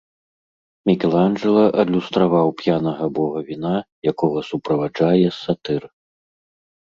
[0.89, 3.75] Мікеланджэла адлюстраваў п'янага бога віна,
[4.13, 5.81] якога суправаджае сатыр.